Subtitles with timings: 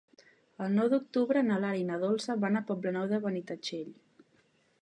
[0.67, 3.97] El nou d'octubre na Lara i na Dolça van al Poble Nou de Benitatxell.